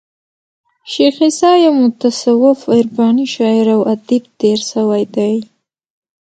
شېخ 0.91 1.15
عیسي 1.25 1.51
یو 1.65 1.73
متصوف 1.81 2.59
عرفاني 2.75 3.25
شاعر 3.35 3.67
او 3.75 3.81
ادیب 3.93 4.23
تیر 4.39 4.59
سوى 4.71 5.03
دئ. 5.15 5.35